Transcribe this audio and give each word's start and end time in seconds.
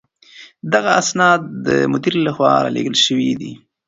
دغه 0.73 0.89
اسناد 1.01 1.41
د 1.65 1.67
مدير 1.91 2.15
له 2.25 2.31
خوا 2.35 2.51
رالېږل 2.63 2.95
شوي 3.05 3.31
دي. 3.39 3.51